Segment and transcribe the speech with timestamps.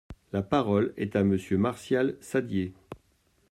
[0.33, 2.73] La parole est à Monsieur Martial Saddier.